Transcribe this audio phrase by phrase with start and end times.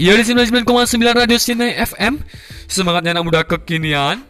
[0.00, 0.64] Ya di 99,9
[1.12, 2.24] Radio Sine FM
[2.64, 4.24] Semangatnya anak muda kekinian.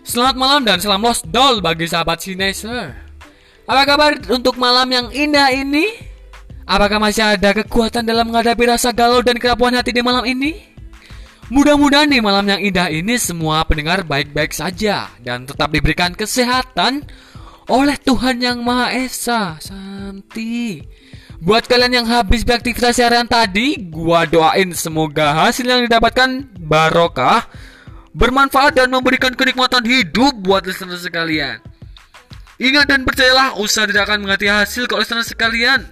[0.00, 2.96] Selamat malam dan salam lost doll bagi sahabat Sineser
[3.68, 5.84] Apa kabar untuk malam yang indah ini?
[6.64, 10.56] Apakah masih ada kekuatan dalam menghadapi rasa galau dan kerapuhan hati di malam ini?
[11.52, 17.04] Mudah-mudahan di malam yang indah ini semua pendengar baik-baik saja Dan tetap diberikan kesehatan
[17.68, 19.60] oleh Tuhan Yang Maha Esa.
[19.60, 20.80] Santi
[21.42, 27.50] Buat kalian yang habis beraktivitas harian tadi, gua doain semoga hasil yang didapatkan barokah,
[28.14, 31.58] bermanfaat dan memberikan kenikmatan hidup buat listener sekalian.
[32.62, 35.82] Ingat dan percayalah, usaha tidak akan mengganti hasil ke listener sekalian.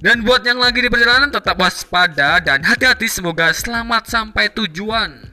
[0.00, 5.28] Dan buat yang lagi di perjalanan tetap waspada dan hati-hati semoga selamat sampai tujuan.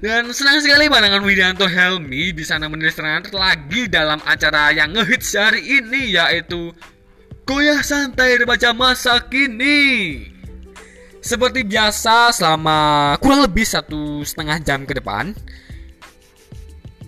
[0.00, 2.96] Dan senang sekali barengan Widianto Helmi di sana menulis
[3.28, 6.72] lagi dalam acara yang ngehits hari ini yaitu
[7.48, 10.20] Goyah santai remaja masa kini.
[11.24, 15.34] Seperti biasa selama kurang lebih satu setengah jam ke depan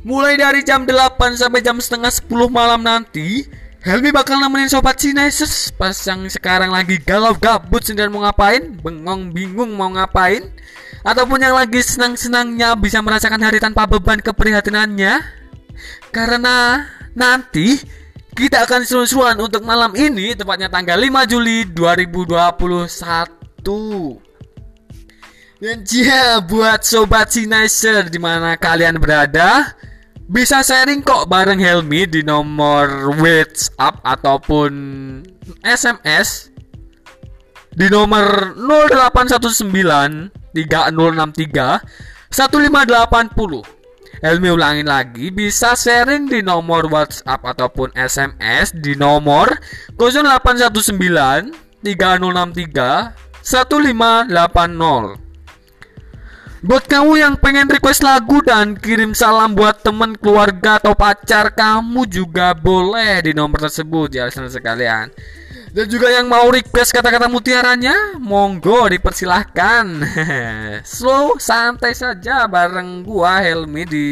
[0.02, 3.46] Mulai dari jam 8 sampai jam setengah 10 malam nanti
[3.86, 9.30] Helmi bakal nemenin Sobat Sinesis Pas yang sekarang lagi galau gabut sendirian mau ngapain Bengong
[9.30, 10.42] bingung mau ngapain
[11.00, 15.24] Ataupun yang lagi senang-senangnya bisa merasakan hari tanpa beban keprihatinannya.
[16.12, 16.84] Karena
[17.16, 17.80] nanti
[18.34, 24.30] kita akan seru-seruan untuk malam ini tepatnya tanggal 5 Juli 2021.
[25.60, 29.76] Dan ya buat sobat Sinizer di mana kalian berada
[30.30, 34.72] bisa sharing kok bareng Helmi di nomor WhatsApp ataupun
[35.60, 36.48] SMS
[37.76, 43.79] di nomor 0819 3063 1580
[44.20, 49.48] Helmi ulangin lagi bisa sharing di nomor WhatsApp ataupun SMS di nomor
[49.96, 50.92] 0819
[51.80, 55.16] 3063 1580.
[56.60, 62.04] Buat kamu yang pengen request lagu dan kirim salam buat temen keluarga atau pacar kamu
[62.04, 65.08] juga boleh di nomor tersebut ya sekalian.
[65.70, 70.02] Dan juga yang mau request kata-kata mutiaranya, monggo dipersilahkan.
[70.98, 74.08] Slow, santai saja bareng gua Helmi di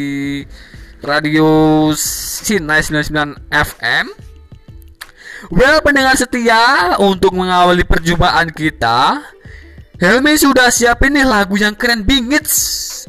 [1.02, 4.06] Radio Sinai 99 FM.
[5.50, 9.22] Well, pendengar setia untuk mengawali perjumpaan kita,
[9.98, 12.46] Helmi sudah siapin nih lagu yang keren bingit.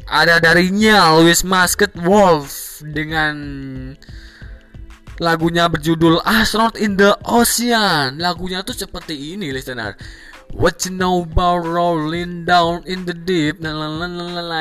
[0.09, 3.37] Ada darinya Louis Musket Wolf dengan
[5.19, 8.15] Lagunya berjudul Astronaut in the Ocean.
[8.23, 9.99] Lagunya tuh seperti ini, listener.
[10.49, 13.69] What you know about rolling down in the deep nah,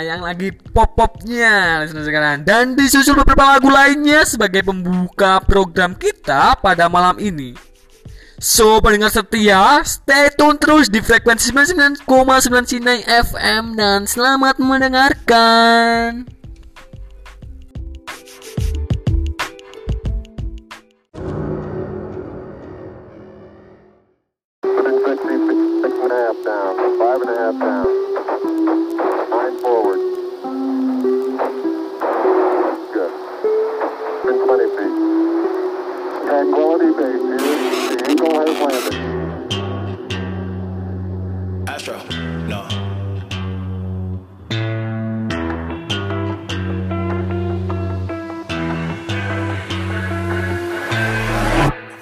[0.05, 6.93] Yang lagi pop-popnya listener sekarang Dan disusul beberapa lagu lainnya Sebagai pembuka program kita pada
[6.93, 7.57] malam ini
[8.37, 12.05] So pendengar setia Stay tune terus di frekuensi 99,9
[12.69, 16.38] Sinai FM Dan selamat mendengarkan
[26.09, 27.87] Five and a half down.
[29.29, 30.01] Nine forward.
[32.95, 33.13] Good.
[34.25, 34.95] In 20 feet.
[36.27, 37.43] Tranquility Base here.
[37.91, 38.97] The Eagle has landed.
[41.69, 41.97] Astro.
[42.49, 42.68] No.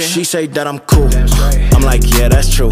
[0.00, 1.08] She say that I'm cool,
[1.74, 2.70] I'm like, yeah, that's true.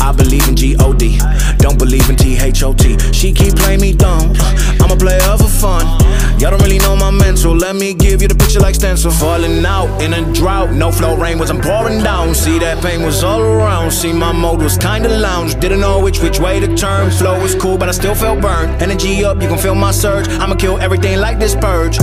[0.00, 1.18] I believe in G-O-D
[1.58, 4.32] don't believe in T-H-O-T She keep playing me dumb.
[4.80, 5.84] I'm a player for fun.
[6.40, 7.54] Y'all don't really know my mental.
[7.54, 9.10] Let me give you the picture like stencil.
[9.10, 10.72] Falling out in a drought.
[10.72, 12.34] No flow rain wasn't pouring down.
[12.34, 13.90] See that pain was all around.
[13.90, 15.58] See my mode was kinda lounge.
[15.60, 17.10] Didn't know which which way to turn.
[17.10, 18.80] Flow was cool but I still felt burned.
[18.80, 20.28] Energy up, you can feel my surge.
[20.28, 21.98] I'ma kill everything like this purge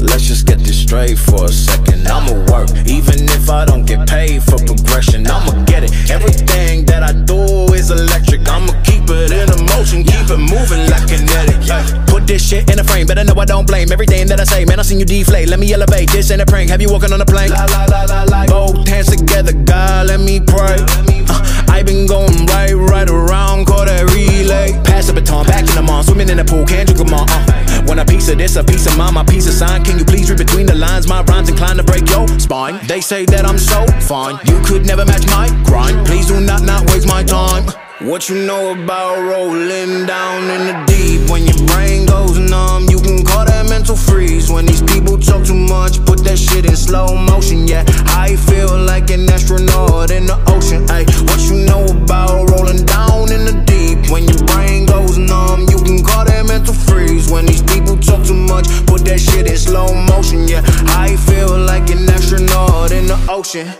[0.00, 2.06] Let's just get this straight for a second.
[2.06, 5.26] I'ma work, even if I don't get paid for progression.
[5.26, 6.10] I'ma get it.
[6.10, 8.48] Everything that I do is electric.
[8.48, 11.66] I'ma keep it in a motion, keep it moving like kinetic.
[11.66, 11.82] Yeah.
[12.06, 14.64] Put this shit in a frame, better know I don't blame everything that I say.
[14.64, 15.48] Man, I seen you deflate.
[15.48, 16.10] Let me elevate.
[16.10, 16.70] This ain't a prank.
[16.70, 18.46] Have you walking on a la.
[18.46, 20.76] Both hands together, God, let me pray.
[20.78, 24.72] Uh, I been going right, right around, call that relay.
[24.84, 27.26] Pass the baton, back in the mall, swimming in the pool, can't drink them all.
[27.28, 29.84] Uh, when a piece of this, a piece of mine, my piece of sign.
[29.84, 31.06] Can you please read between the lines?
[31.06, 32.80] My rhymes inclined to break your spine.
[32.86, 36.06] They say that I'm so fine, you could never match my grind.
[36.06, 37.68] Please do not not waste my time.
[38.00, 41.30] What you know about rolling down in the deep?
[41.30, 44.50] When your brain goes numb, you can call that mental freeze.
[44.50, 47.66] When these people talk too much, put that shit in slow motion.
[47.66, 50.84] Yeah, I feel like an astronaut in the ocean.
[50.90, 54.12] Ay, what you know about rolling down in the deep?
[54.12, 57.30] When your brain goes numb, you can call that mental freeze.
[57.32, 60.46] When these people talk too much, put that shit in slow motion.
[60.46, 60.60] Yeah,
[60.92, 63.72] I feel like an astronaut in the ocean.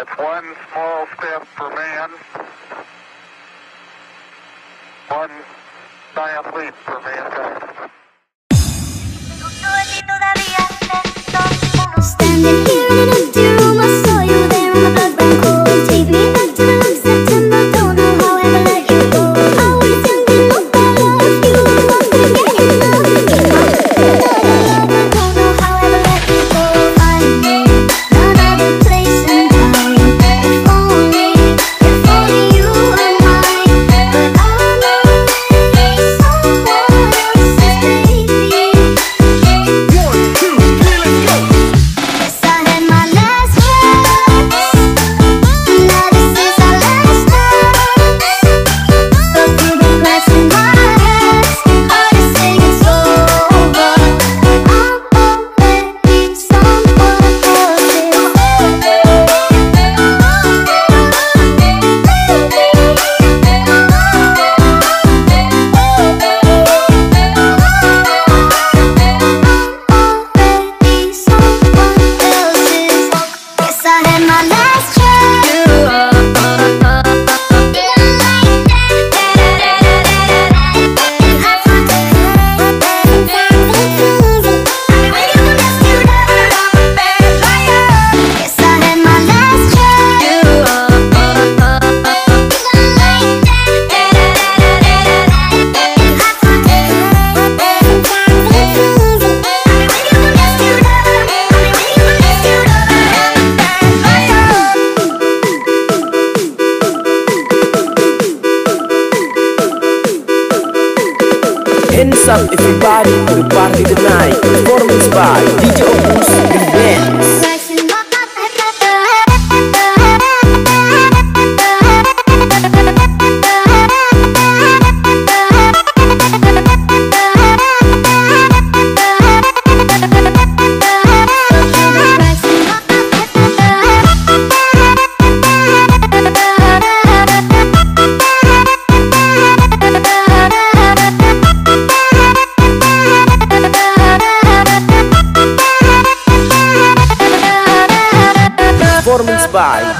[0.00, 2.08] It's one small step for man,
[5.12, 5.30] one
[6.14, 7.90] giant leap for mankind.
[12.00, 13.44] Standing here in an empty
[13.78, 14.72] I saw you there
[16.10, 16.31] me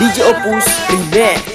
[0.03, 1.52] DJ Opus and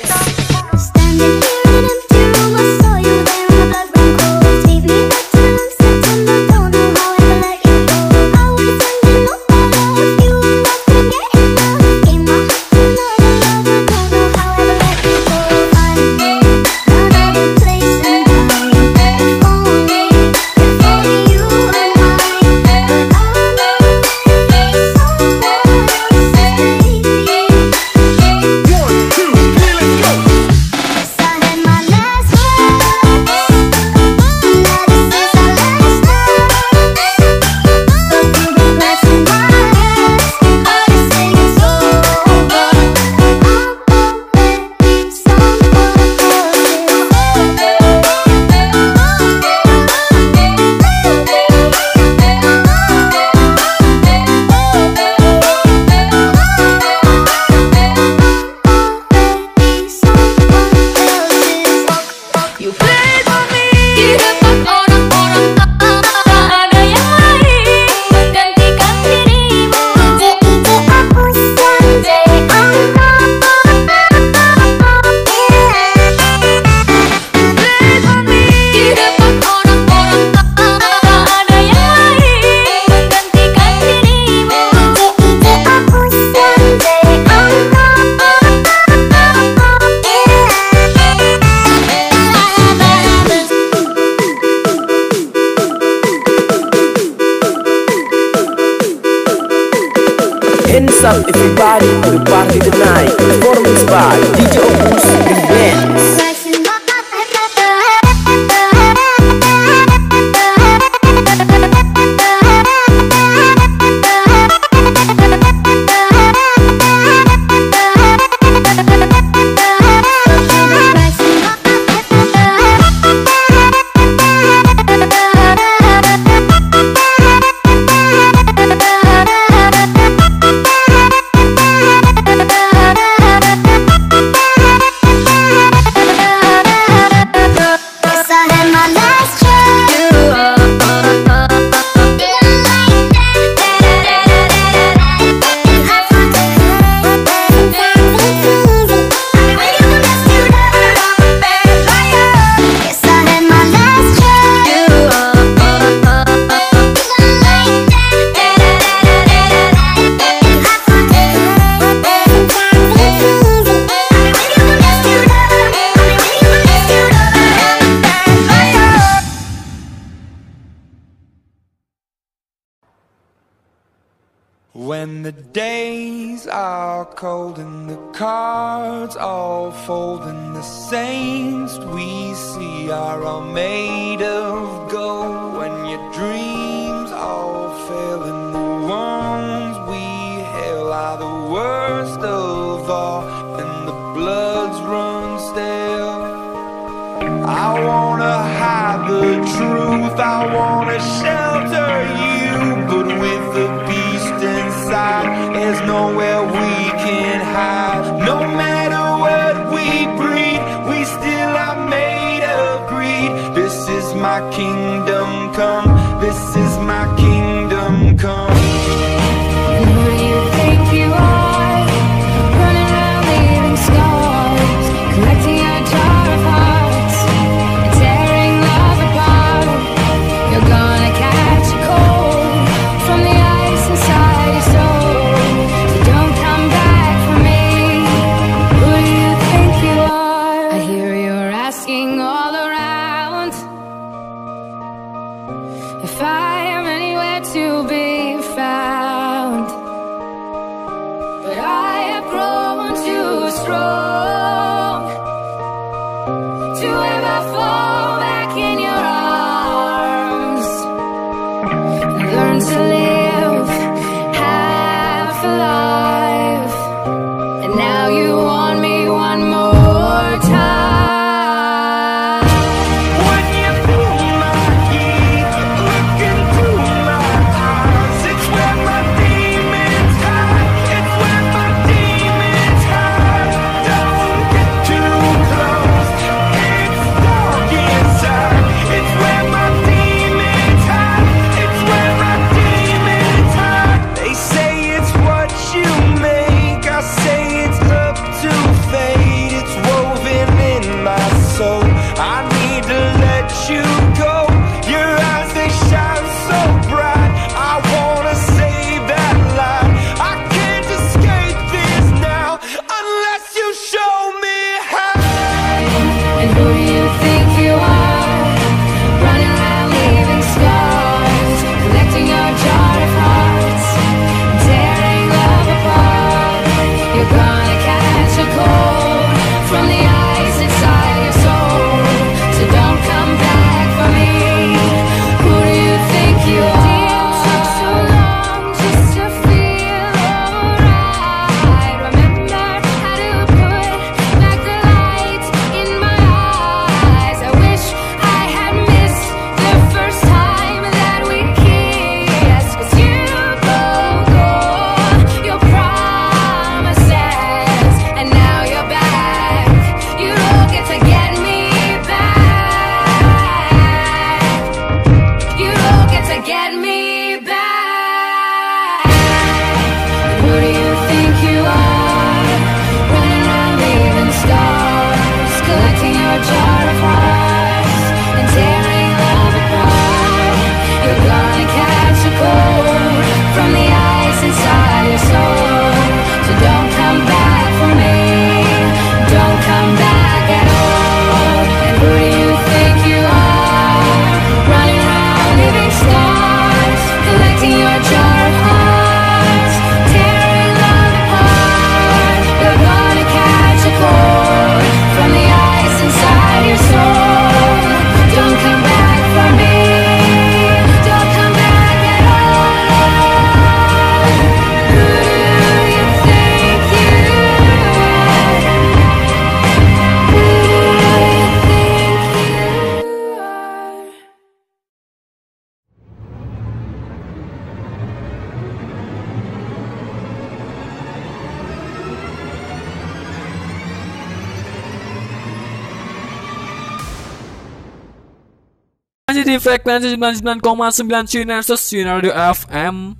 [439.87, 443.15] frekuensi 99,9 Sinarsus Sinario FM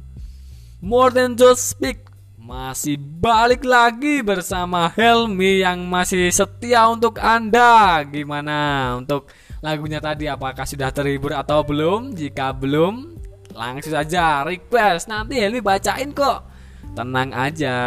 [0.84, 2.04] More than just speak
[2.36, 8.04] masih balik lagi bersama Helmi yang masih setia untuk Anda.
[8.04, 9.32] Gimana untuk
[9.64, 12.12] lagunya tadi apakah sudah terhibur atau belum?
[12.12, 13.16] Jika belum,
[13.56, 15.08] langsung saja request.
[15.08, 16.52] Nanti Helmi bacain kok.
[16.96, 17.80] Tenang aja.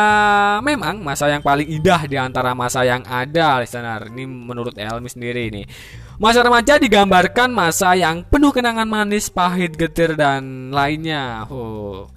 [0.64, 4.08] memang masa yang paling indah di antara masa yang ada, listener.
[4.08, 5.68] Ini menurut Elmi sendiri nih.
[6.16, 11.44] Masa remaja digambarkan masa yang penuh kenangan manis, pahit, getir dan lainnya.
[11.52, 12.08] Oh.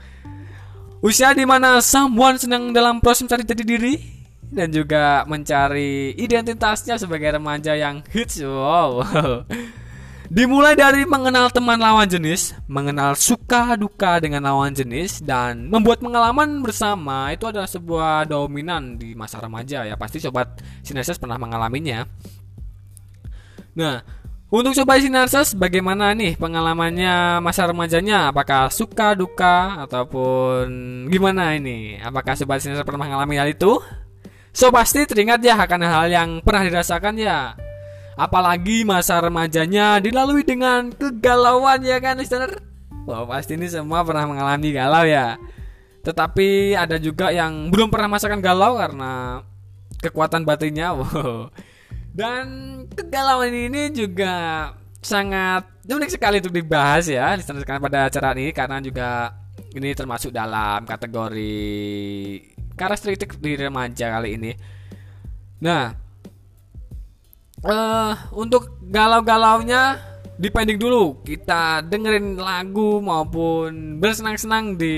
[1.03, 3.94] Usia di mana someone sedang dalam proses mencari jati diri
[4.48, 8.39] dan juga mencari identitasnya sebagai remaja yang hits.
[8.39, 9.03] Wow.
[10.25, 16.66] Dimulai dari mengenal teman lawan jenis, mengenal suka duka dengan lawan jenis, dan membuat pengalaman
[16.66, 19.94] bersama itu adalah sebuah dominan di masa remaja ya.
[19.94, 22.09] Pasti sobat Sinarses pernah mengalaminya.
[23.77, 24.01] Nah,
[24.50, 28.33] untuk sobat Sinarses bagaimana nih pengalamannya masa remajanya?
[28.33, 30.66] Apakah suka duka ataupun
[31.05, 32.01] gimana ini?
[32.01, 33.77] Apakah sobat Sinarses pernah mengalami hal itu?
[34.55, 37.53] So pasti teringat ya akan hal yang pernah dirasakan ya.
[38.16, 42.64] Apalagi masa remajanya dilalui dengan kegalauan ya kan listener
[43.06, 45.38] Wah pasti ini semua pernah mengalami galau ya.
[46.01, 49.46] Tetapi ada juga yang belum pernah merasakan galau karena
[50.01, 51.54] kekuatan batinnya wow.
[52.16, 52.46] Dan
[52.90, 54.74] kegalauan ini juga
[55.06, 58.50] sangat unik sekali untuk dibahas ya listener sekalian pada acara ini.
[58.50, 59.38] Karena juga
[59.78, 61.62] ini termasuk dalam kategori
[62.74, 64.51] karakteristik di remaja kali ini.
[65.62, 66.04] Nah
[67.66, 69.98] eh untuk galau-galaunya
[70.36, 71.24] dipending dulu.
[71.24, 74.96] Kita dengerin lagu maupun bersenang-senang di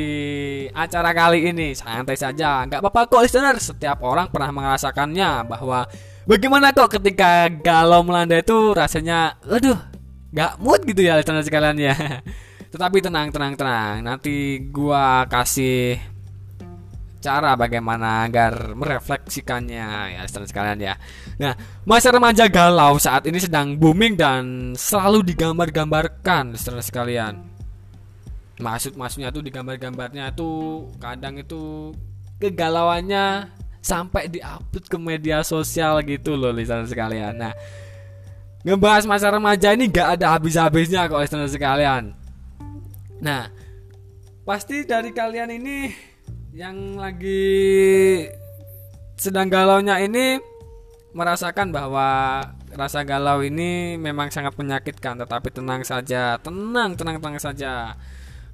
[0.74, 1.74] acara kali ini.
[1.78, 3.56] Santai saja nggak apa-apa kok listener.
[3.62, 5.86] Setiap orang pernah merasakannya bahwa
[6.26, 9.78] bagaimana kok ketika galau melanda itu rasanya aduh
[10.34, 11.96] nggak mood gitu ya listener sekalian ya.
[12.74, 14.04] Tetapi tenang tenang tenang.
[14.04, 16.17] Nanti gua kasih
[17.18, 20.94] cara bagaimana agar merefleksikannya ya listener sekalian ya.
[21.42, 21.54] Nah,
[21.84, 24.44] masa remaja galau saat ini sedang booming dan
[24.78, 27.42] selalu digambar-gambarkan listener sekalian.
[28.58, 31.94] Maksud maksudnya tuh digambar-gambarnya tuh kadang itu
[32.42, 37.34] kegalauannya sampai diupload ke media sosial gitu loh listener sekalian.
[37.38, 37.54] Nah,
[38.62, 42.14] ngebahas masa remaja ini gak ada habis-habisnya kok listener sekalian.
[43.18, 43.50] Nah,
[44.46, 45.90] pasti dari kalian ini
[46.58, 48.26] yang lagi
[49.14, 50.42] sedang galaunya ini
[51.14, 52.42] merasakan bahwa
[52.74, 56.42] rasa galau ini memang sangat menyakitkan tetapi tenang saja.
[56.42, 57.94] Tenang tenang tenang saja.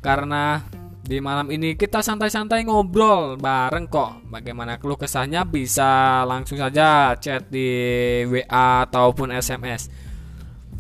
[0.03, 0.59] Karena
[0.99, 4.27] di malam ini kita santai-santai ngobrol bareng kok.
[4.27, 7.71] Bagaimana keluh kesahnya bisa langsung saja chat di
[8.27, 9.87] WA ataupun SMS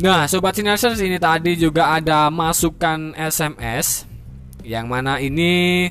[0.03, 4.09] Nah Sobat Sinersers ini tadi juga ada masukan SMS
[4.65, 5.85] Yang mana ini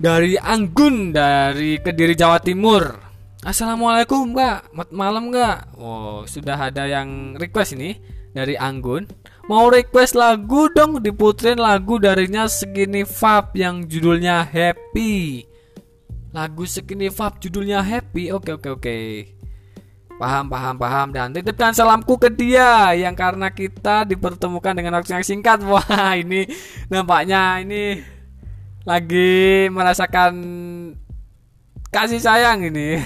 [0.00, 2.96] dari Anggun dari Kediri Jawa Timur.
[3.44, 5.76] Assalamualaikum Mbak, Mat- malam nggak?
[5.76, 8.00] Oh sudah ada yang request ini
[8.32, 9.04] dari Anggun.
[9.52, 15.44] Mau request lagu dong diputerin lagu darinya Skinny Fab yang judulnya Happy.
[16.32, 18.32] Lagu Skinny Fab judulnya Happy.
[18.32, 18.98] Oke oke oke.
[20.16, 25.24] Paham paham paham dan titipkan salamku ke dia yang karena kita dipertemukan dengan waktu yang
[25.24, 25.60] singkat.
[25.68, 26.44] Wah ini
[26.92, 28.00] nampaknya ini
[28.84, 30.34] lagi merasakan
[31.90, 32.96] kasih sayang ini.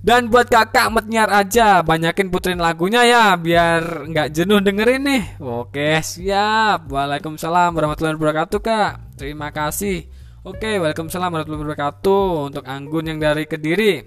[0.00, 5.22] Dan buat kakak Metnyar aja banyakin puterin lagunya ya biar nggak jenuh dengerin nih.
[5.36, 6.88] Oke siap.
[6.88, 8.92] Waalaikumsalam warahmatullahi wabarakatuh kak.
[9.20, 10.08] Terima kasih.
[10.40, 14.00] Oke, waalaikumsalam warahmatullahi wabarakatuh untuk Anggun yang dari Kediri.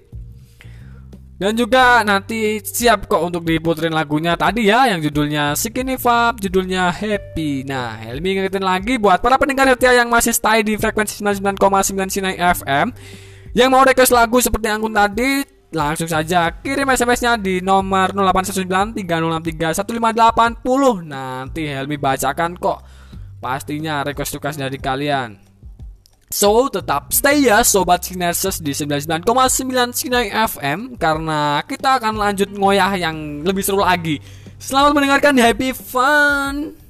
[1.33, 6.93] Dan juga nanti siap kok untuk diputerin lagunya tadi ya yang judulnya Skinny Fab, judulnya
[6.93, 7.65] Happy.
[7.65, 11.57] Nah, Helmi ngingetin lagi buat para pendengar setia yang masih stay di frekuensi 99,9
[12.07, 12.93] Sinai FM
[13.57, 15.41] yang mau request lagu seperti Anggun tadi
[15.73, 18.13] langsung saja kirim SMS-nya di nomor
[18.93, 20.61] 081930631580.
[21.03, 22.79] Nanti Helmi bacakan kok.
[23.43, 25.42] Pastinya request request dari kalian.
[26.33, 29.29] So, tetap stay ya Sobat Sinerses di 99,9
[29.93, 34.17] Sinai FM Karena kita akan lanjut ngoyah yang lebih seru lagi.
[34.57, 36.82] Selamat mendengarkan Happy Fun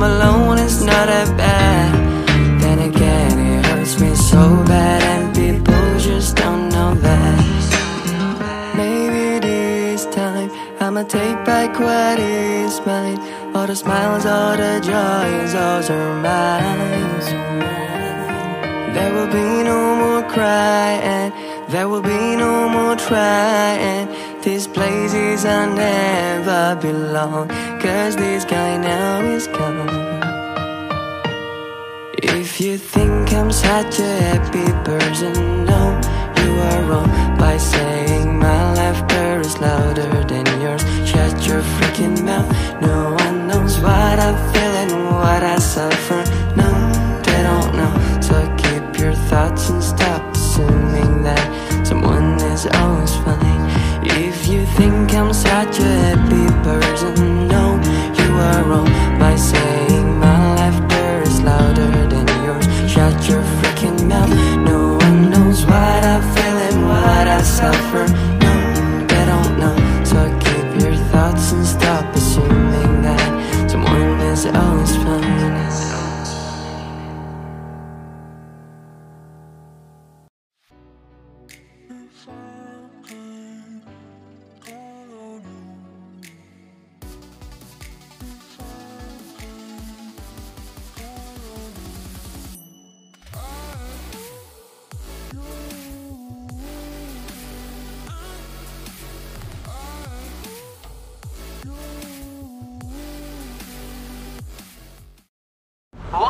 [0.00, 1.90] I'm alone, it's not that bad.
[2.62, 8.74] Then again, it hurts me so bad, and people just don't know that.
[8.76, 13.18] Maybe this time I'ma take back what is mine.
[13.56, 17.18] All the smiles, all the joys, all are mine.
[18.94, 21.32] There will be no more crying,
[21.70, 24.06] there will be no more trying.
[24.42, 27.50] This place is I never belong.
[27.88, 29.88] Cause this guy now is gone.
[32.22, 35.82] If you think I'm such a happy person No,
[36.40, 37.08] you are wrong.
[37.38, 42.50] By saying my laughter is louder than yours Shut your freaking mouth.
[42.82, 46.22] No one knows what I feel and what I suffer.
[46.60, 46.70] No,
[47.24, 47.92] they don't know.
[48.20, 53.64] So keep your thoughts and stop assuming that Someone is always fine
[54.26, 56.47] If you think I'm such a happy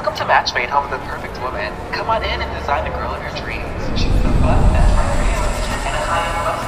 [0.09, 1.71] Welcome to Matchmade, home of the perfect woman.
[1.92, 4.01] Come on in and design the girl of your dreams.
[4.01, 5.37] She's the bus that's right for you,
[5.85, 6.64] and I must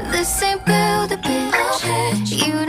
[0.00, 0.10] go.
[0.10, 2.32] This ain't build a bitch.
[2.32, 2.64] You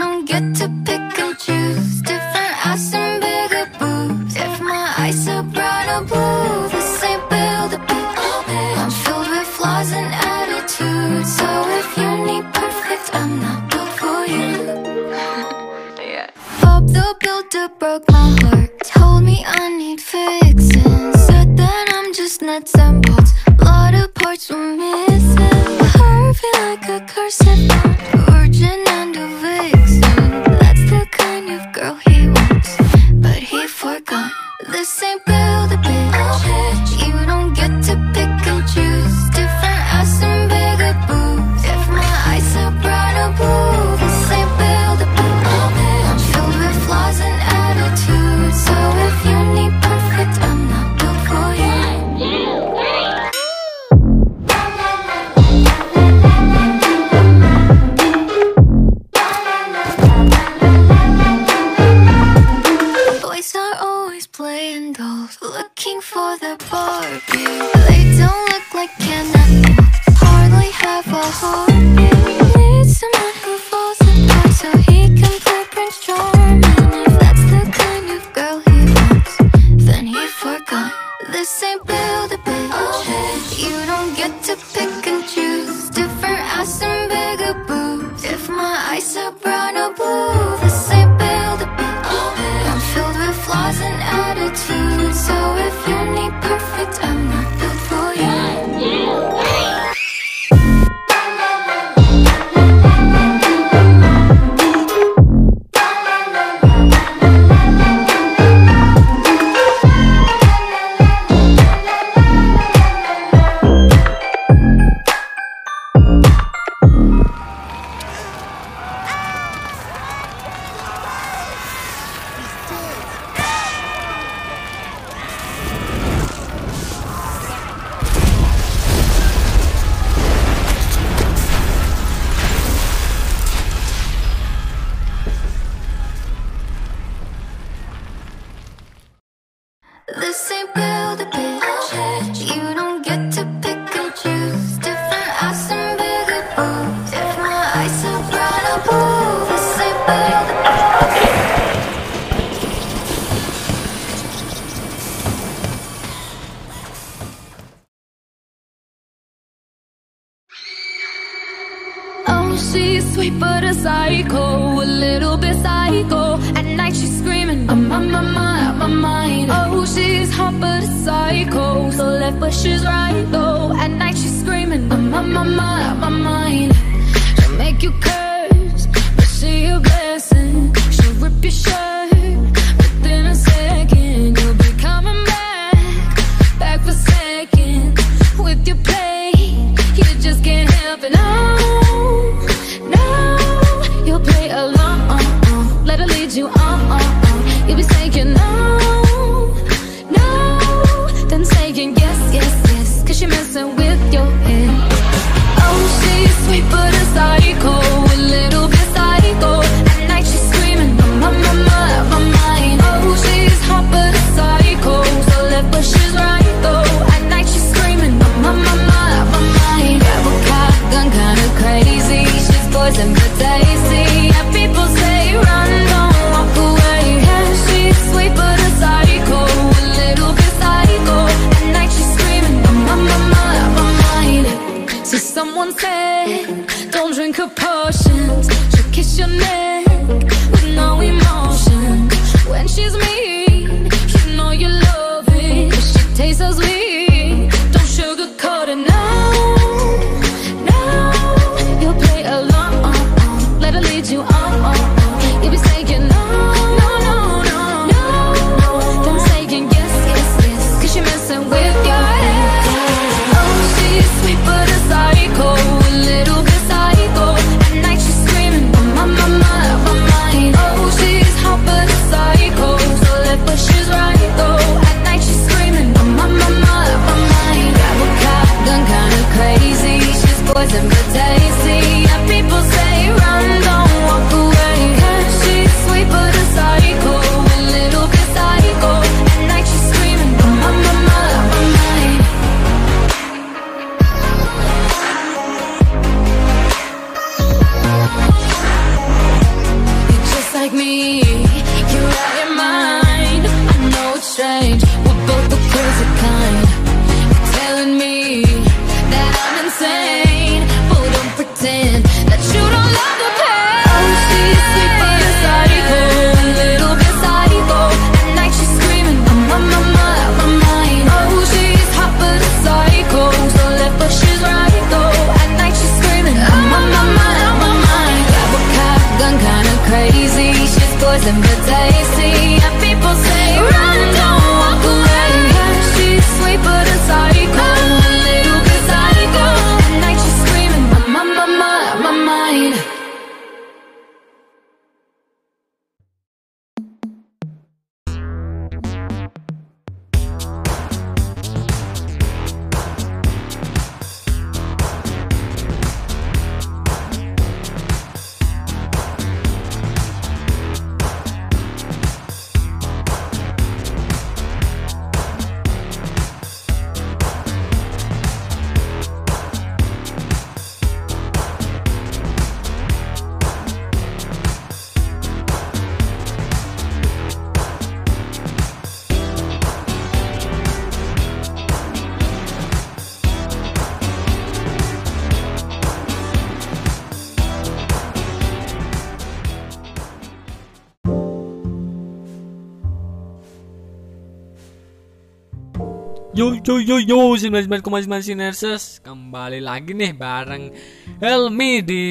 [396.48, 400.72] Yo yo yo yo yo Sinerses Kembali lagi nih bareng
[401.20, 402.04] Helmi di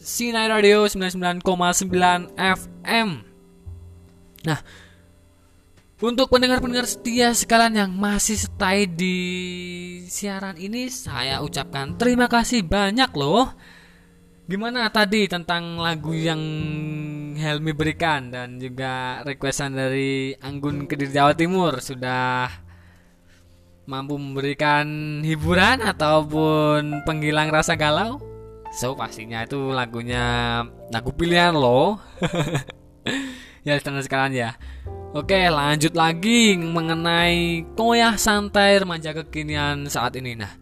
[0.00, 1.44] Sinai Radio 99,9
[2.32, 3.08] FM
[4.48, 4.60] Nah
[6.00, 9.16] Untuk pendengar-pendengar setia sekalian yang masih stay di
[10.08, 13.52] siaran ini Saya ucapkan terima kasih banyak loh
[14.48, 16.40] Gimana tadi tentang lagu yang
[17.36, 22.69] Helmi berikan dan juga requestan dari Anggun Kediri Jawa Timur sudah
[23.90, 24.86] mampu memberikan
[25.26, 28.22] hiburan ataupun penghilang rasa galau.
[28.70, 30.62] So pastinya itu lagunya
[30.94, 31.98] lagu pilihan loh.
[33.66, 34.54] ya standar sekarang ya.
[35.10, 40.38] Oke lanjut lagi mengenai koyah santai remaja kekinian saat ini.
[40.38, 40.54] Nah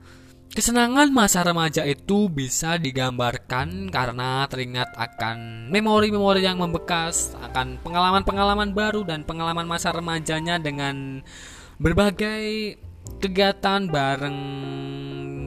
[0.49, 9.07] Kesenangan masa remaja itu bisa digambarkan karena teringat akan memori-memori yang membekas, akan pengalaman-pengalaman baru
[9.07, 11.23] dan pengalaman masa remajanya dengan
[11.79, 12.75] berbagai
[13.17, 14.39] kegiatan bareng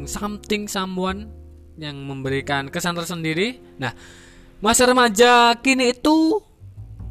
[0.10, 1.30] something someone
[1.78, 3.62] yang memberikan kesan tersendiri.
[3.78, 3.94] Nah,
[4.62, 6.42] masa remaja kini itu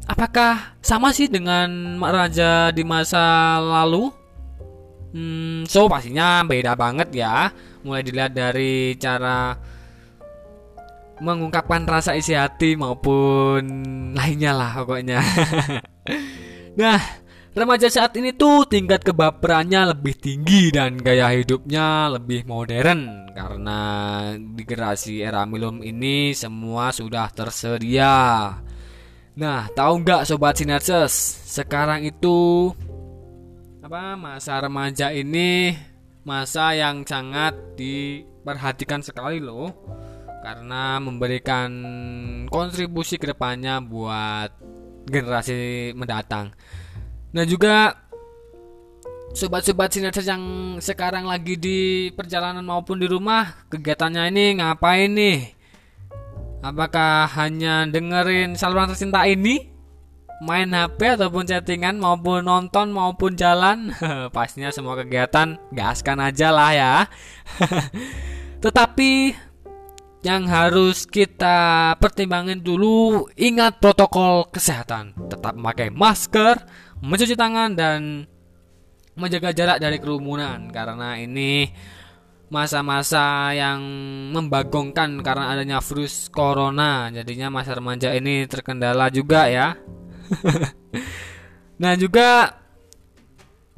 [0.07, 4.11] apakah sama sih dengan remaja di masa lalu?
[5.11, 7.51] Hmm, so pastinya beda banget ya.
[7.83, 9.57] Mulai dilihat dari cara
[11.21, 13.61] mengungkapkan rasa isi hati maupun
[14.17, 15.21] lainnya lah pokoknya.
[16.81, 16.97] nah,
[17.51, 23.79] remaja saat ini tuh tingkat kebaperannya lebih tinggi dan gaya hidupnya lebih modern karena
[24.37, 28.15] di generasi era milenium ini semua sudah tersedia.
[29.35, 31.11] Nah, tahu nggak sobat sinerses?
[31.47, 32.71] Sekarang itu
[33.81, 35.75] apa masa remaja ini
[36.23, 39.73] masa yang sangat diperhatikan sekali loh
[40.41, 41.69] karena memberikan
[42.47, 44.51] kontribusi ke depannya buat
[45.07, 46.55] generasi mendatang.
[47.31, 47.95] Nah juga
[49.31, 55.39] sobat-sobat sinersis yang sekarang lagi di perjalanan maupun di rumah kegiatannya ini ngapain nih?
[56.61, 59.71] Apakah hanya dengerin saluran tercinta ini?
[60.41, 63.93] Main HP ataupun chattingan maupun nonton maupun jalan
[64.35, 66.93] Pastinya semua kegiatan gaskan aja lah ya
[68.65, 69.37] Tetapi
[70.25, 76.61] yang harus kita pertimbangin dulu ingat protokol kesehatan tetap memakai masker
[77.01, 78.25] mencuci tangan dan
[79.17, 80.69] menjaga jarak dari kerumunan.
[80.71, 81.67] Karena ini
[82.51, 83.79] masa-masa yang
[84.35, 87.09] membagongkan karena adanya virus corona.
[87.09, 89.75] Jadinya masa remaja ini terkendala juga ya.
[91.81, 92.61] Nah juga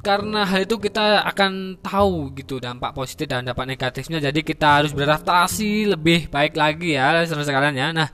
[0.04, 4.20] karena hal itu kita akan tahu gitu dampak positif dan dampak negatifnya.
[4.20, 7.88] Jadi kita harus beradaptasi lebih baik lagi ya sekalian ya.
[7.96, 8.08] Nah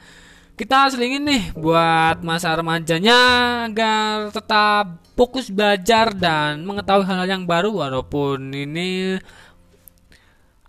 [0.60, 3.16] kita selingin nih buat masa remajanya
[3.64, 9.16] agar tetap fokus belajar dan mengetahui hal-hal yang baru walaupun ini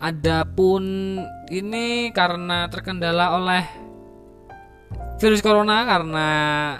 [0.00, 0.80] adapun
[1.52, 3.68] ini karena terkendala oleh
[5.20, 6.28] virus corona karena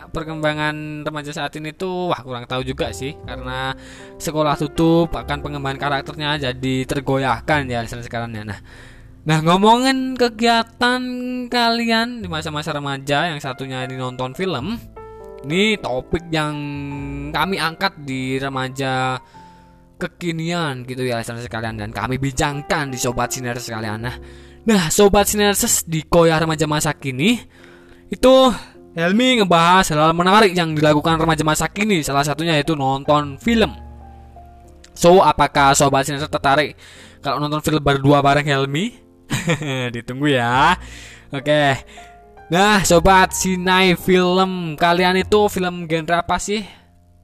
[0.09, 3.77] perkembangan remaja saat ini tuh wah kurang tahu juga sih karena
[4.17, 8.49] sekolah tutup akan pengembangan karakternya jadi tergoyahkan ya sekarang ya.
[8.49, 8.59] Nah
[9.23, 11.03] nah ngomongin kegiatan
[11.47, 14.79] kalian di masa-masa remaja yang satunya ini nonton film
[15.43, 16.55] ini topik yang
[17.35, 19.19] kami angkat di remaja
[19.99, 24.03] kekinian gitu ya saudara sekalian dan kami bincangkan di sobat sinar sekalian.
[24.03, 24.17] Nah
[24.67, 25.55] nah sobat sinar
[25.87, 27.39] di koya remaja masa kini
[28.11, 28.35] itu
[28.93, 33.73] Helmi ngebahas hal-hal menarik yang dilakukan remaja masa kini salah satunya yaitu nonton film.
[34.93, 36.77] So apakah sobat sinar tertarik
[37.23, 38.95] kalau nonton film berdua bareng Helmi
[39.95, 40.77] ditunggu ya
[41.33, 41.63] oke
[42.53, 46.63] nah sobat sinai film kalian itu film genre apa sih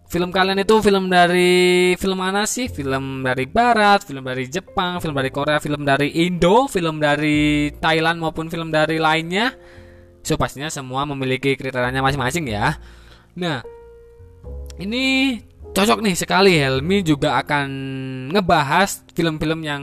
[0.09, 2.67] film kalian itu film dari film mana sih?
[2.73, 8.17] Film dari Barat, film dari Jepang, film dari Korea, film dari Indo, film dari Thailand
[8.17, 9.53] maupun film dari lainnya.
[10.25, 12.81] So pastinya semua memiliki kriterianya masing-masing ya.
[13.37, 13.61] Nah,
[14.81, 15.37] ini
[15.77, 17.69] cocok nih sekali Helmi juga akan
[18.33, 19.83] ngebahas film-film yang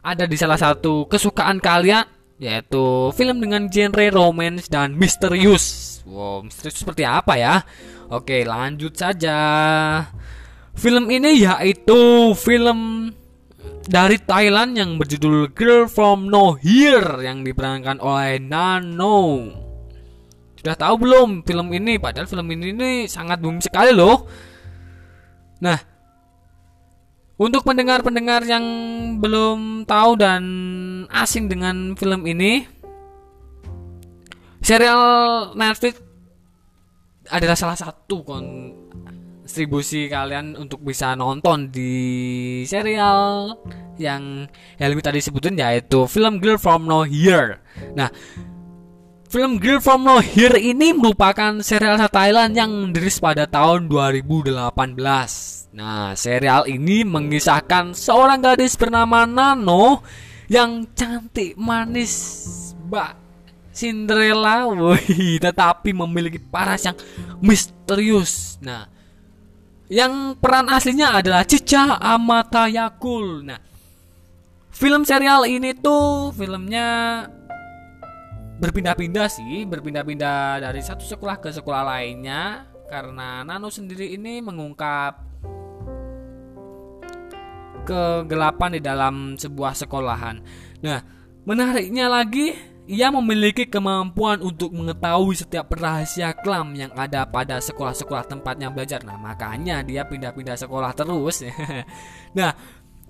[0.00, 2.04] ada di salah satu kesukaan kalian
[2.40, 6.00] yaitu film dengan genre romance dan misterius.
[6.08, 7.60] Wow, misterius seperti apa ya?
[8.08, 9.36] Oke, lanjut saja.
[10.72, 13.12] Film ini yaitu film
[13.84, 19.50] dari Thailand yang berjudul Girl From Nowhere yang diperankan oleh Nano.
[20.56, 22.00] Sudah tahu belum film ini?
[22.00, 24.24] Padahal film ini, ini sangat booming sekali loh.
[25.60, 25.89] Nah,
[27.40, 28.64] untuk pendengar-pendengar yang
[29.16, 30.44] belum tahu dan
[31.08, 32.68] asing dengan film ini,
[34.60, 35.00] serial
[35.56, 36.04] Netflix
[37.32, 41.96] adalah salah satu kontribusi kalian untuk bisa nonton di
[42.68, 43.56] serial
[43.96, 44.44] yang
[44.76, 47.64] Helmi tadi sebutin yaitu film Girl From Nowhere.
[47.96, 48.12] Nah,
[49.32, 55.59] film Girl From Nowhere ini merupakan serial Thailand yang dirilis pada tahun 2018.
[55.70, 60.02] Nah, serial ini mengisahkan seorang gadis bernama Nano
[60.50, 62.10] yang cantik, manis,
[62.90, 63.14] mbak
[63.70, 66.98] Cinderella, woi, tetapi memiliki paras yang
[67.38, 68.58] misterius.
[68.58, 68.90] Nah,
[69.86, 73.46] yang peran aslinya adalah Cica Amatayakul.
[73.46, 73.62] Nah,
[74.74, 77.30] film serial ini tuh filmnya
[78.58, 85.29] berpindah-pindah sih, berpindah-pindah dari satu sekolah ke sekolah lainnya karena Nano sendiri ini mengungkap
[87.90, 90.38] kegelapan di dalam sebuah sekolahan.
[90.86, 91.02] Nah,
[91.42, 92.54] menariknya lagi
[92.90, 99.02] ia memiliki kemampuan untuk mengetahui setiap rahasia kelam yang ada pada sekolah-sekolah tempatnya belajar.
[99.02, 101.42] Nah, makanya dia pindah-pindah sekolah terus.
[102.38, 102.54] nah,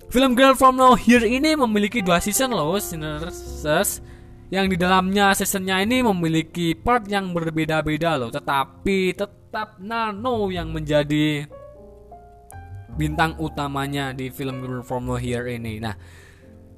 [0.09, 4.01] film Girl From Nowhere ini memiliki dua season loh, sinners.
[4.51, 11.47] yang di dalamnya seasonnya ini memiliki part yang berbeda-beda loh tetapi tetap Nano yang menjadi
[12.95, 15.79] bintang utamanya di film From Here ini.
[15.79, 15.95] Nah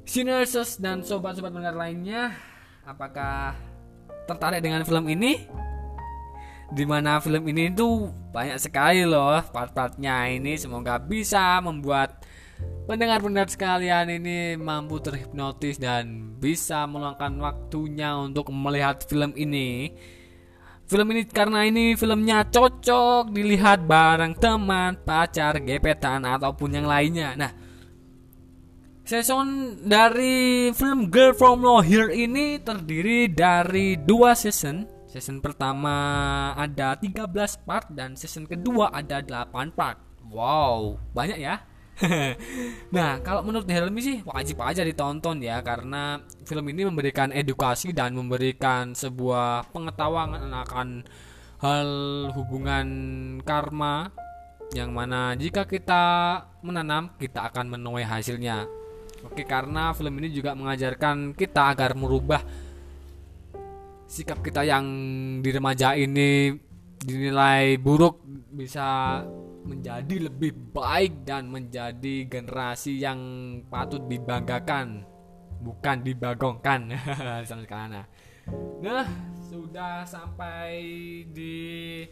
[0.03, 2.35] Sinerses dan sobat-sobat pendengar lainnya
[2.83, 3.55] apakah
[4.27, 5.47] tertarik dengan film ini?
[6.73, 10.59] Di mana film ini tuh banyak sekali loh part-partnya ini.
[10.59, 12.25] Semoga bisa membuat
[12.91, 19.95] pendengar-pendengar sekalian ini mampu terhipnotis dan bisa meluangkan waktunya untuk melihat film ini
[20.93, 27.53] film ini karena ini filmnya cocok dilihat bareng teman pacar gepetan ataupun yang lainnya nah
[29.03, 34.87] Season dari film Girl From Here ini terdiri dari dua season.
[35.11, 35.93] Season pertama
[36.55, 37.27] ada 13
[37.67, 39.99] part dan season kedua ada 8 part.
[40.31, 41.67] Wow, banyak ya.
[42.97, 48.17] Nah, kalau menurut Helmi sih wajib aja ditonton ya karena film ini memberikan edukasi dan
[48.17, 51.05] memberikan sebuah pengetahuan akan
[51.63, 51.89] hal
[52.35, 52.89] hubungan
[53.47, 54.11] karma
[54.73, 56.03] yang mana jika kita
[56.65, 58.65] menanam kita akan menuai hasilnya.
[59.23, 62.43] Oke, karena film ini juga mengajarkan kita agar merubah
[64.11, 64.85] sikap kita yang
[65.39, 66.51] di remaja ini
[66.99, 68.19] dinilai buruk
[68.51, 69.23] bisa
[69.63, 73.21] menjadi lebih baik dan menjadi generasi yang
[73.71, 75.07] patut dibanggakan
[75.63, 76.91] bukan dibagongkan
[77.49, 78.03] sama sekali.
[78.83, 79.07] Nah,
[79.47, 80.75] sudah sampai
[81.31, 82.03] di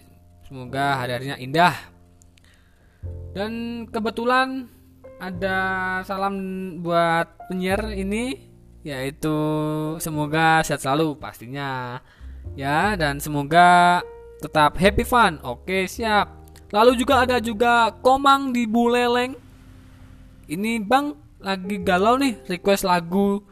[0.50, 1.76] Semoga hari-harinya indah.
[3.38, 4.66] Dan kebetulan
[5.22, 5.58] ada
[6.02, 6.36] salam
[6.82, 8.50] buat penyiar ini
[8.82, 9.38] yaitu
[10.02, 12.02] semoga sehat selalu pastinya.
[12.58, 14.02] Ya, dan semoga
[14.42, 15.38] tetap happy fun.
[15.46, 16.34] Oke, siap.
[16.74, 19.38] Lalu juga ada juga Komang di Buleleng.
[20.48, 23.46] Ini Bang lagi galau nih request lagu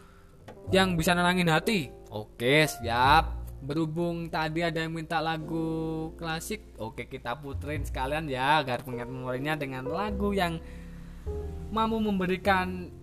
[0.74, 1.94] yang bisa nenangin hati.
[2.10, 3.46] Oke, siap.
[3.66, 9.58] Berhubung tadi ada yang minta lagu klasik, oke kita puterin sekalian ya agar pengingat memorinya
[9.58, 10.62] dengan lagu yang
[11.74, 12.94] mampu memberikan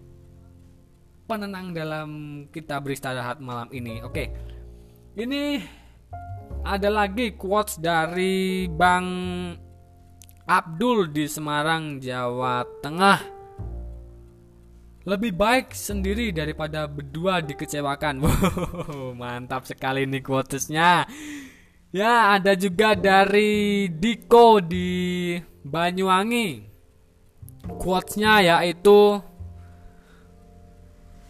[1.26, 2.10] penenang dalam
[2.54, 4.06] kita beristirahat malam ini.
[4.06, 4.30] Oke.
[5.18, 5.58] Ini
[6.62, 9.08] ada lagi quotes dari Bang
[10.46, 13.41] Abdul di Semarang, Jawa Tengah.
[15.02, 18.22] Lebih baik sendiri daripada berdua dikecewakan.
[19.20, 21.06] Mantap sekali nih quotesnya.
[21.90, 25.34] Ya, ada juga dari Diko di
[25.66, 26.70] Banyuwangi.
[27.78, 29.18] Quotesnya yaitu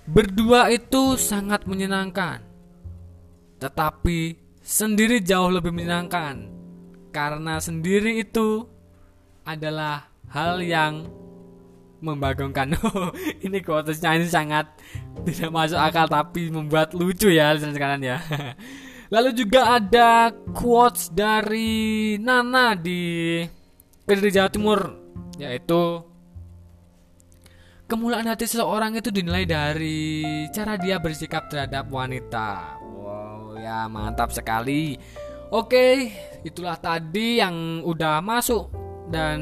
[0.02, 2.42] Berdua itu sangat menyenangkan.
[3.62, 6.50] Tetapi sendiri jauh lebih menyenangkan
[7.14, 8.66] karena sendiri itu
[9.46, 11.06] adalah hal yang
[12.02, 12.74] membagongkan.
[13.46, 14.68] ini quotesnya ini sangat
[15.24, 18.18] tidak masuk akal tapi membuat lucu ya sekarang ya.
[19.14, 23.40] Lalu juga ada quotes dari Nana di
[24.02, 24.80] Kediri Jawa Timur
[25.38, 26.00] yaitu
[27.88, 32.80] kemuliaan hati seseorang itu dinilai dari cara dia bersikap terhadap wanita
[33.60, 34.96] ya mantap sekali
[35.52, 36.08] Oke
[36.48, 38.72] itulah tadi yang udah masuk
[39.12, 39.38] dan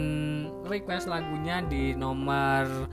[0.67, 2.91] request lagunya di nomor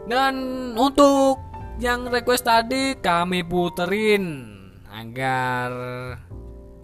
[0.09, 0.34] Dan
[0.76, 1.39] untuk
[1.78, 4.57] yang request tadi kami puterin
[4.89, 5.68] Agar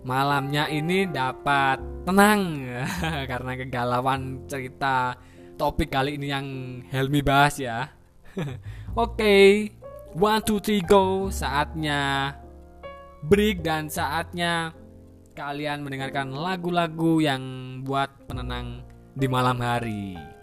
[0.05, 2.69] malamnya ini dapat tenang.
[3.31, 5.17] Karena kegalauan cerita
[5.57, 6.47] topik kali ini yang
[6.93, 7.89] Helmi bahas ya.
[8.95, 9.71] Oke,
[10.15, 12.33] one two three go, saatnya
[13.27, 14.71] break dan saatnya
[15.35, 17.43] kalian mendengarkan lagu-lagu yang
[17.83, 18.87] buat penenang
[19.19, 20.34] di malam hari.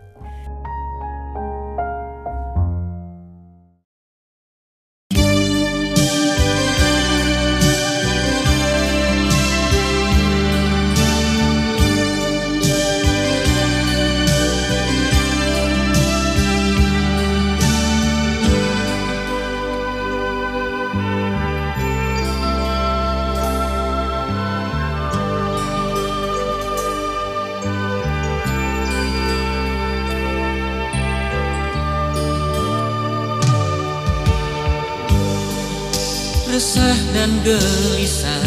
[36.82, 38.46] Resah dan gelisah.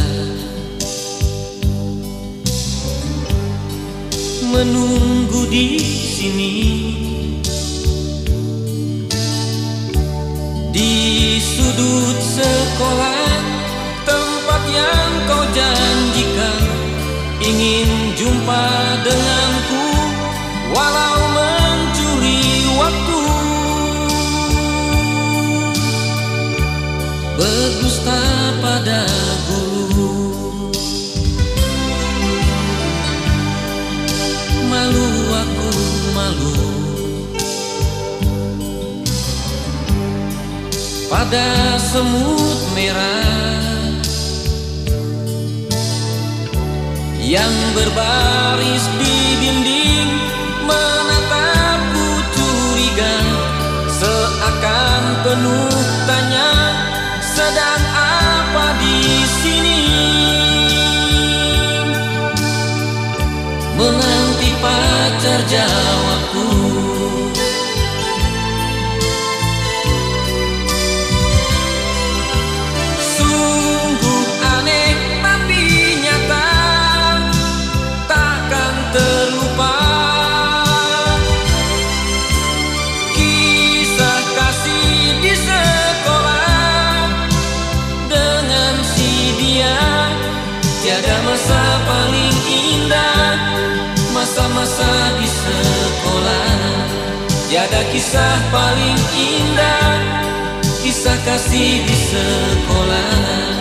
[4.50, 6.54] Menunggu di sini.
[10.74, 10.94] Di
[11.38, 13.38] sudut sekolah
[14.02, 16.62] tempat yang kau janjikan
[17.38, 18.66] ingin jumpa
[19.06, 19.86] denganku
[20.74, 21.22] walau
[27.44, 28.20] berdusta
[28.64, 29.04] pada
[29.44, 30.16] guru
[34.72, 35.72] Malu aku
[36.16, 36.56] malu.
[41.12, 43.92] Pada semut merah
[47.20, 50.10] Yang berbaris di dinding
[50.64, 53.16] Menatapku curiga
[54.00, 55.73] Seakan penuh
[57.44, 59.80] sedang apa di sini?
[63.76, 66.13] Menanti pacar jawabku.
[97.94, 99.94] Kisah paling indah
[100.82, 103.53] Kisah kasih di sekolah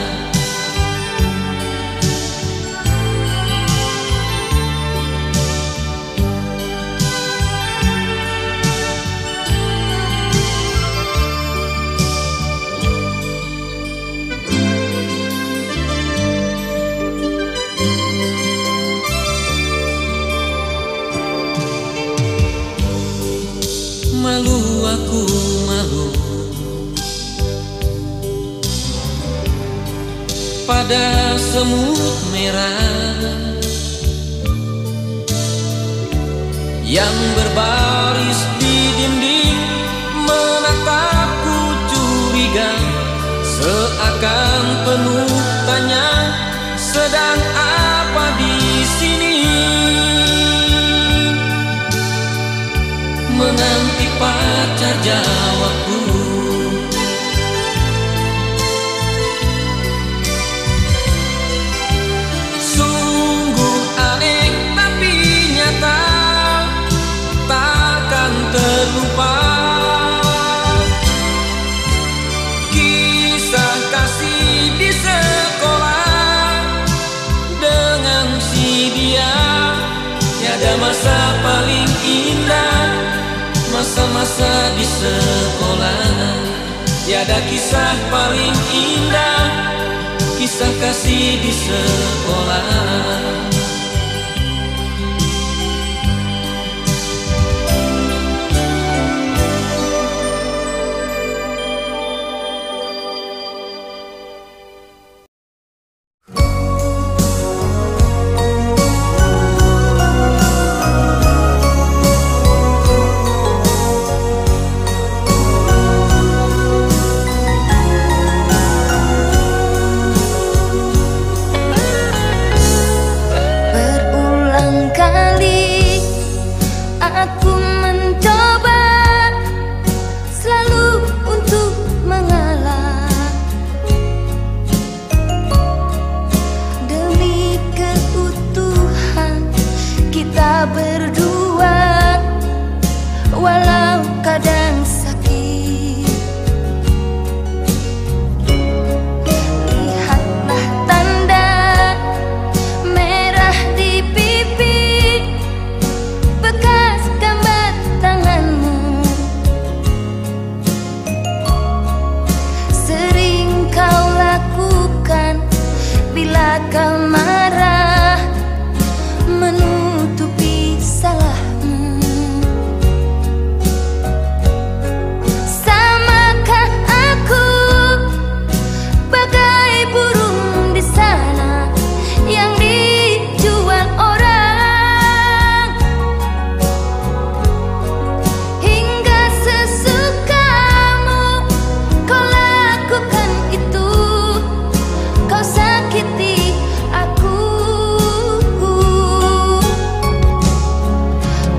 [30.84, 33.15] Pada semut merah
[36.84, 39.63] Yang berbaris di dinding
[40.27, 42.67] Menatapku curiga
[43.47, 45.31] Seakan penuh
[45.63, 46.09] tanya
[46.75, 48.55] Sedang apa di
[48.99, 49.39] sini?
[53.39, 55.82] Menanti pacar jawabku
[80.78, 82.86] masa paling indah
[83.74, 86.05] Masa-masa di sekolah.
[87.03, 89.43] Tiada kisah paling indah
[90.39, 93.52] Kisah kasih di sekolah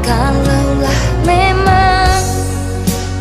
[0.05, 2.21] Kalaulah memang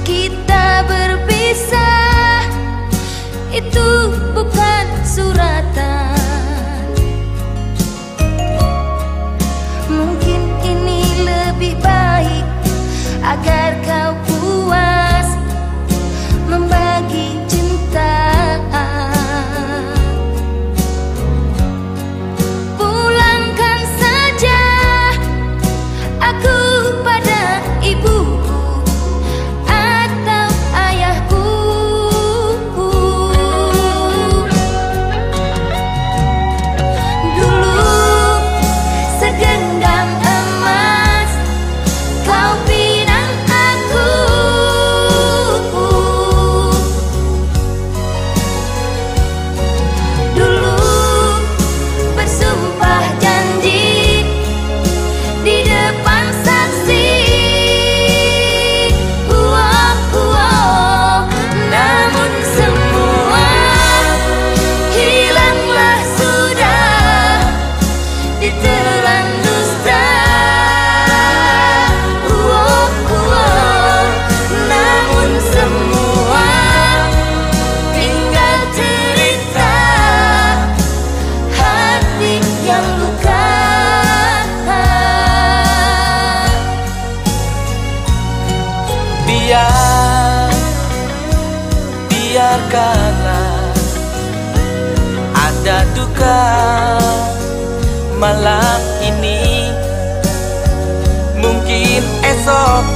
[0.03, 2.43] kita berpisah
[3.55, 4.11] Itu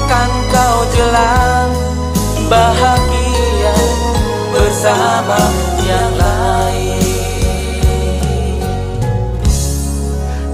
[0.07, 1.71] Akan kau jelang
[2.47, 3.75] bahagia
[4.55, 5.35] bersama
[5.83, 7.03] yang lain?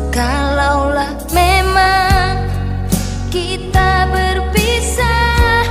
[0.09, 2.49] Kalaulah memang
[3.29, 5.69] kita berpisah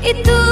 [0.00, 0.49] Itu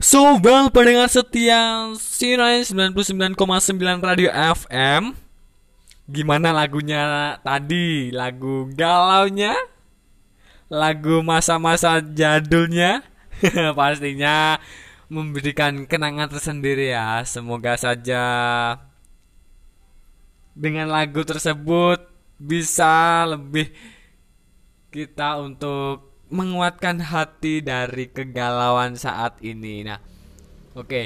[0.00, 3.36] So well pendengar setia Sinai 99,9
[4.00, 5.12] Radio FM
[6.08, 8.08] Gimana lagunya tadi?
[8.08, 9.52] Lagu galaunya?
[10.72, 13.04] Lagu masa-masa jadulnya?
[13.76, 14.56] Pastinya
[15.12, 18.24] memberikan kenangan tersendiri ya Semoga saja
[20.56, 22.00] dengan lagu tersebut
[22.40, 23.68] bisa lebih
[24.88, 29.82] kita untuk menguatkan hati dari kegalauan saat ini.
[29.84, 29.98] Nah,
[30.78, 31.02] oke.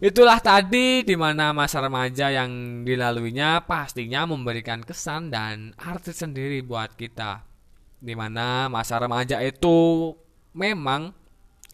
[0.00, 6.96] Itulah tadi di mana masa remaja yang dilaluinya pastinya memberikan kesan dan arti sendiri buat
[6.96, 7.44] kita.
[8.00, 10.12] Di mana masa remaja itu
[10.56, 11.12] memang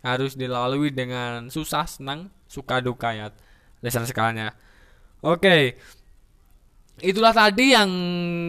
[0.03, 3.31] harus dilalui dengan susah, senang, suka duka ya.
[3.79, 4.51] Lisan sekalian ya.
[5.23, 5.79] Oke.
[6.99, 7.91] Itulah tadi yang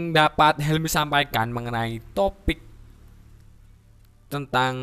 [0.09, 2.66] dapat Helmi sampaikan mengenai topik
[4.27, 4.75] tentang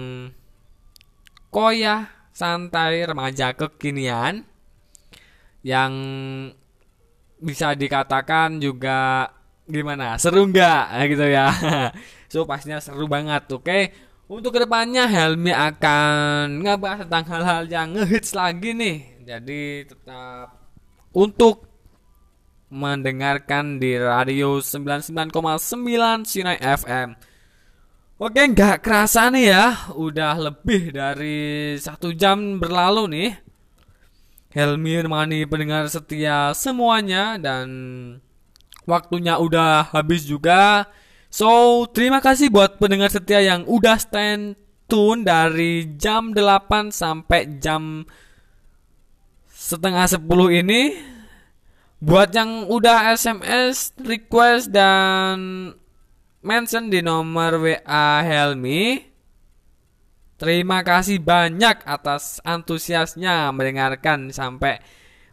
[1.52, 4.42] koyah santai remaja kekinian
[5.62, 5.92] yang
[7.38, 9.30] bisa dikatakan juga
[9.64, 10.84] gimana seru nggak?
[11.12, 11.48] Gitu ya.
[12.28, 13.80] So pastinya seru banget oke?
[14.24, 19.20] Untuk ke depannya Helmi akan ngebahas tentang hal-hal yang ngehits lagi nih.
[19.24, 20.64] Jadi tetap
[21.12, 21.68] untuk
[22.72, 25.30] mendengarkan di radio 99,9
[26.26, 27.33] Sinai FM
[28.24, 33.30] Oke, nggak kerasa nih ya, udah lebih dari satu jam berlalu nih.
[34.48, 37.68] Helmi menemani pendengar setia semuanya dan
[38.88, 40.88] waktunya udah habis juga.
[41.28, 44.56] So, terima kasih buat pendengar setia yang udah stand
[44.88, 48.08] tune dari jam 8 sampai jam
[49.52, 50.24] setengah 10
[50.64, 50.96] ini.
[52.00, 55.36] Buat yang udah SMS, request dan
[56.44, 59.00] mention di nomor WA Helmi.
[60.36, 64.78] Terima kasih banyak atas antusiasnya mendengarkan sampai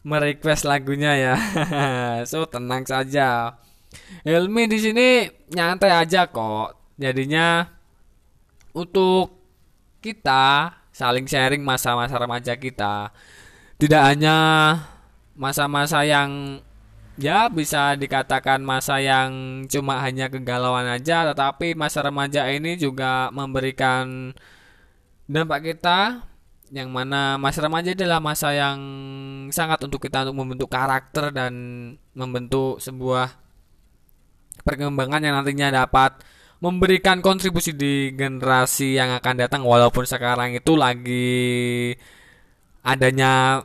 [0.08, 1.36] merequest lagunya ya.
[2.30, 3.60] so tenang saja.
[4.24, 5.08] Helmi di sini
[5.52, 6.96] nyantai aja kok.
[6.96, 7.68] Jadinya
[8.72, 9.36] untuk
[10.00, 13.12] kita saling sharing masa-masa remaja kita.
[13.76, 14.38] Tidak hanya
[15.36, 16.62] masa-masa yang
[17.22, 24.34] ya bisa dikatakan masa yang cuma hanya kegalauan aja tetapi masa remaja ini juga memberikan
[25.30, 26.26] dampak kita
[26.74, 28.80] yang mana masa remaja adalah masa yang
[29.54, 31.54] sangat untuk kita untuk membentuk karakter dan
[32.18, 33.38] membentuk sebuah
[34.66, 36.26] perkembangan yang nantinya dapat
[36.58, 41.38] memberikan kontribusi di generasi yang akan datang walaupun sekarang itu lagi
[42.82, 43.62] adanya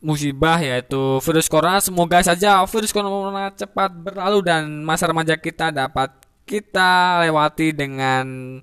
[0.00, 1.78] musibah yaitu virus corona.
[1.78, 6.10] Semoga saja virus corona cepat berlalu dan masa remaja kita dapat
[6.48, 8.58] kita lewati dengan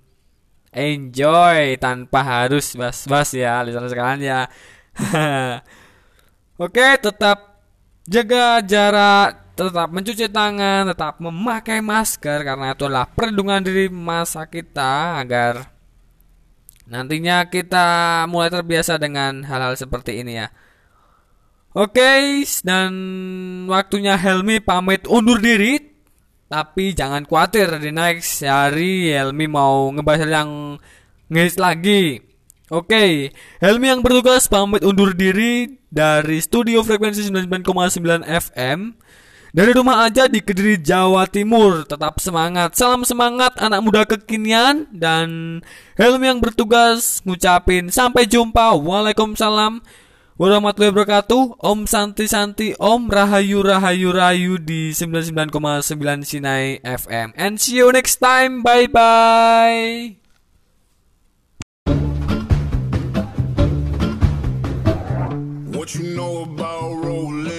[0.75, 4.41] enjoy tanpa harus bas-bas ya, lisan sekalian ya.
[6.63, 7.63] Oke, tetap
[8.09, 15.21] jaga jarak, tetap mencuci tangan, tetap memakai masker karena itu adalah perlindungan diri masa kita
[15.21, 15.69] agar
[16.87, 20.49] nantinya kita mulai terbiasa dengan hal-hal seperti ini ya.
[21.77, 22.89] Oke, okay, dan
[23.69, 25.77] waktunya Helmi pamit undur diri.
[26.49, 30.81] Tapi jangan khawatir di next hari Helmi mau ngebahas yang
[31.29, 32.17] ngis lagi.
[32.73, 33.11] Oke, okay,
[33.61, 38.97] Helmi yang bertugas pamit undur diri dari studio frekuensi 99,9 FM.
[39.53, 41.85] Dari rumah aja di Kediri, Jawa Timur.
[41.85, 42.73] Tetap semangat.
[42.73, 45.61] Salam semangat anak muda kekinian dan
[45.93, 48.73] Helmi yang bertugas ngucapin sampai jumpa.
[48.81, 50.06] Waalaikumsalam
[50.37, 51.57] warahmatullahi wabarakatuh.
[51.59, 55.49] Om Santi Santi, Om Rahayu Rahayu Rahayu di 99,9
[56.21, 57.33] Sinai FM.
[57.33, 58.61] And see you next time.
[58.61, 60.21] Bye bye.
[65.73, 67.56] What you know about rolling?